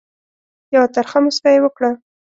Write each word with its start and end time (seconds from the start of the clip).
یوه 0.75 0.87
ترخه 0.95 1.17
مُسکا 1.23 1.49
یې 1.55 1.59
وکړه. 1.63 1.91